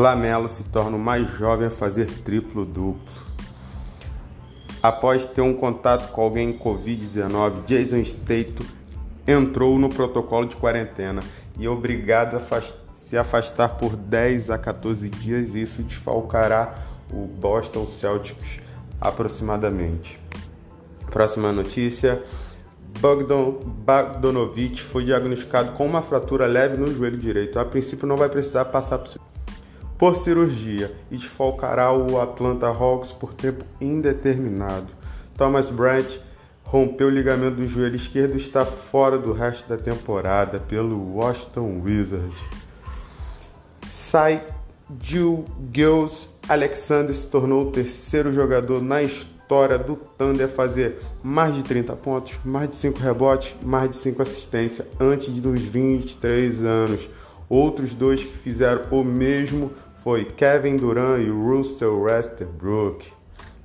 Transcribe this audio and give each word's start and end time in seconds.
Lamelo 0.00 0.48
se 0.48 0.64
torna 0.64 0.96
o 0.96 0.98
mais 0.98 1.28
jovem 1.36 1.66
a 1.66 1.70
fazer 1.70 2.06
triplo-duplo. 2.06 3.20
Após 4.82 5.26
ter 5.26 5.42
um 5.42 5.52
contato 5.52 6.10
com 6.10 6.22
alguém 6.22 6.54
com 6.54 6.74
Covid-19, 6.74 7.64
Jason 7.66 8.02
Statham 8.02 8.66
entrou 9.26 9.78
no 9.78 9.90
protocolo 9.90 10.46
de 10.46 10.56
quarentena 10.56 11.20
e 11.58 11.66
é 11.66 11.68
obrigado 11.68 12.36
a 12.36 12.60
se 12.94 13.18
afastar 13.18 13.76
por 13.76 13.94
10 13.94 14.48
a 14.48 14.56
14 14.56 15.06
dias. 15.10 15.54
Isso 15.54 15.82
desfalcará 15.82 16.76
o 17.12 17.26
Boston 17.26 17.86
Celtics 17.86 18.58
aproximadamente. 18.98 20.18
Próxima 21.10 21.52
notícia. 21.52 22.22
Bogdan 23.00 23.52
Bogdanovic 23.84 24.80
foi 24.80 25.04
diagnosticado 25.04 25.72
com 25.72 25.84
uma 25.84 26.00
fratura 26.00 26.46
leve 26.46 26.78
no 26.78 26.86
joelho 26.86 27.18
direito. 27.18 27.58
A 27.58 27.66
princípio 27.66 28.06
não 28.06 28.16
vai 28.16 28.30
precisar 28.30 28.64
passar 28.64 28.96
por 28.98 29.08
cirurgia 30.14 30.94
e 31.10 31.16
desfalcará 31.16 31.92
o 31.92 32.20
Atlanta 32.20 32.66
Hawks 32.66 33.12
por 33.12 33.34
tempo 33.34 33.64
indeterminado. 33.80 34.88
Thomas 35.36 35.68
Bryant 35.68 36.18
rompeu 36.64 37.08
o 37.08 37.10
ligamento 37.10 37.56
do 37.56 37.66
joelho 37.66 37.96
esquerdo 37.96 38.34
e 38.34 38.36
está 38.38 38.64
fora 38.64 39.18
do 39.18 39.32
resto 39.32 39.68
da 39.68 39.76
temporada 39.76 40.58
pelo 40.58 41.16
Washington 41.16 41.82
Wizards. 41.84 42.38
Sai 43.88 44.42
Jill 45.02 45.44
Gills 45.72 46.30
Alexander 46.50 47.14
se 47.14 47.28
tornou 47.28 47.68
o 47.68 47.70
terceiro 47.70 48.32
jogador 48.32 48.82
na 48.82 49.02
história 49.02 49.78
do 49.78 49.94
Thunder 49.94 50.46
a 50.46 50.48
fazer 50.48 50.98
mais 51.22 51.54
de 51.54 51.62
30 51.62 51.94
pontos, 51.94 52.38
mais 52.44 52.70
de 52.70 52.74
5 52.74 52.98
rebotes, 52.98 53.54
mais 53.62 53.90
de 53.90 53.96
5 53.96 54.20
assistências 54.22 54.86
antes 54.98 55.40
dos 55.40 55.60
23 55.60 56.64
anos. 56.64 57.08
Outros 57.48 57.94
dois 57.94 58.24
que 58.24 58.36
fizeram 58.38 58.82
o 58.90 59.04
mesmo 59.04 59.70
foi 60.02 60.24
Kevin 60.24 60.76
Durant 60.76 61.20
e 61.20 61.28
Russell 61.28 62.00
Westbrook. 62.00 63.12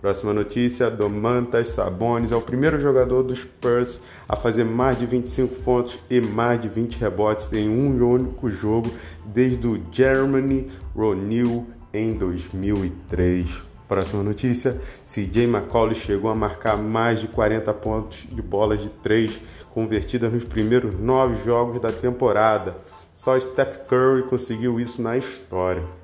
Próxima 0.00 0.32
notícia: 0.32 0.90
Domantas 0.90 1.68
Sabonis 1.68 2.32
é 2.32 2.36
o 2.36 2.40
primeiro 2.40 2.80
jogador 2.80 3.22
dos 3.22 3.40
Spurs 3.40 4.00
a 4.28 4.34
fazer 4.34 4.64
mais 4.64 4.98
de 4.98 5.06
25 5.06 5.62
pontos 5.62 5.98
e 6.08 6.20
mais 6.20 6.60
de 6.60 6.68
20 6.68 6.96
rebotes 6.96 7.52
em 7.52 7.68
um 7.68 8.02
único 8.02 8.50
jogo 8.50 8.90
desde 9.26 9.66
o 9.66 9.80
Germany 9.92 10.70
Ronil 10.96 11.66
em 11.92 12.14
2003. 12.14 13.62
Próxima 13.86 14.22
notícia: 14.22 14.80
CJ 15.06 15.44
McCollum 15.44 15.94
chegou 15.94 16.30
a 16.30 16.34
marcar 16.34 16.78
mais 16.78 17.20
de 17.20 17.28
40 17.28 17.72
pontos 17.74 18.26
de 18.32 18.40
bolas 18.40 18.80
de 18.80 18.88
3 18.88 19.38
convertidas 19.74 20.32
nos 20.32 20.44
primeiros 20.44 20.98
nove 20.98 21.44
jogos 21.44 21.80
da 21.80 21.92
temporada. 21.92 22.76
Só 23.12 23.38
Steph 23.38 23.86
Curry 23.86 24.22
conseguiu 24.24 24.80
isso 24.80 25.02
na 25.02 25.18
história. 25.18 26.01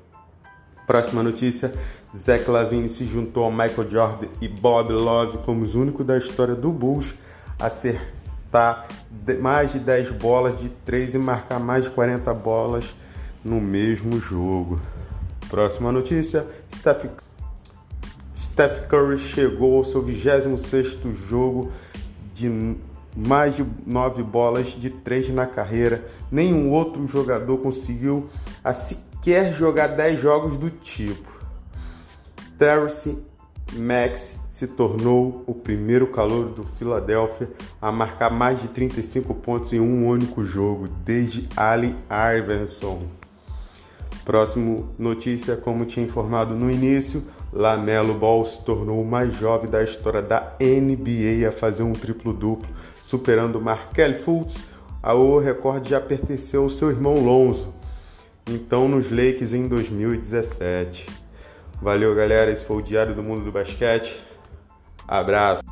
Próxima 0.89 1.21
notícia: 1.21 1.71
Zach 2.17 2.49
Lavine 2.49 2.89
se 2.89 3.05
juntou 3.05 3.45
a 3.45 3.51
Michael 3.51 3.87
Jordan 3.87 4.27
e 4.41 4.47
Bob 4.47 4.91
Love 4.91 5.37
como 5.45 5.61
os 5.61 5.75
únicos 5.75 6.03
da 6.03 6.17
história 6.17 6.55
do 6.55 6.71
Bulls 6.71 7.13
a 7.59 7.67
acertar 7.67 8.87
mais 9.39 9.71
de 9.71 9.77
10 9.77 10.13
bolas 10.13 10.59
de 10.59 10.67
3 10.69 11.13
e 11.13 11.17
marcar 11.19 11.59
mais 11.59 11.83
de 11.83 11.91
40 11.91 12.33
bolas 12.33 12.95
no 13.45 13.61
mesmo 13.61 14.19
jogo. 14.19 14.81
Próxima 15.47 15.91
notícia: 15.91 16.47
Steph, 16.75 17.05
Steph 18.35 18.87
Curry 18.87 19.19
chegou 19.19 19.77
ao 19.77 19.83
seu 19.83 20.03
26º 20.03 21.13
jogo 21.13 21.71
de 22.33 22.49
mais 23.15 23.55
de 23.55 23.65
9 23.85 24.23
bolas 24.23 24.67
de 24.67 24.89
3 24.89 25.29
na 25.29 25.45
carreira. 25.45 26.05
Nenhum 26.31 26.71
outro 26.71 27.07
jogador 27.07 27.57
conseguiu 27.57 28.29
a 28.63 28.73
sequer 28.73 29.53
jogar 29.53 29.87
10 29.87 30.19
jogos 30.19 30.57
do 30.57 30.69
tipo. 30.69 31.29
Terrence 32.57 33.17
Max 33.73 34.35
se 34.49 34.67
tornou 34.67 35.43
o 35.47 35.53
primeiro 35.53 36.07
calor 36.07 36.49
do 36.49 36.63
Philadelphia 36.63 37.49
a 37.81 37.91
marcar 37.91 38.29
mais 38.29 38.61
de 38.61 38.67
35 38.67 39.33
pontos 39.35 39.71
em 39.71 39.79
um 39.79 40.07
único 40.07 40.43
jogo 40.43 40.87
desde 41.05 41.47
Allen 41.55 41.95
Iverson. 42.37 43.03
Próximo 44.25 44.89
notícia, 44.99 45.55
como 45.55 45.85
tinha 45.85 46.05
informado 46.05 46.53
no 46.53 46.69
início, 46.69 47.23
Lamelo 47.51 48.13
Ball 48.13 48.43
se 48.45 48.63
tornou 48.63 49.01
o 49.01 49.07
mais 49.07 49.33
jovem 49.35 49.69
da 49.69 49.83
história 49.83 50.21
da 50.21 50.55
NBA 50.59 51.47
a 51.47 51.51
fazer 51.51 51.83
um 51.83 51.93
triplo-duplo, 51.93 52.67
superando 53.09 53.59
Markel 53.59 54.13
Fultz. 54.21 54.55
O 55.01 55.39
recorde 55.39 55.89
já 55.89 55.99
pertenceu 55.99 56.61
ao 56.63 56.69
seu 56.69 56.91
irmão 56.91 57.15
Lonzo, 57.15 57.73
então 58.47 58.87
nos 58.87 59.09
Lakers 59.09 59.51
em 59.51 59.67
2017. 59.67 61.07
Valeu, 61.81 62.13
galera. 62.13 62.51
Esse 62.51 62.63
foi 62.63 62.77
o 62.77 62.81
Diário 62.83 63.15
do 63.15 63.23
Mundo 63.23 63.45
do 63.45 63.51
Basquete. 63.51 64.21
Abraço. 65.07 65.68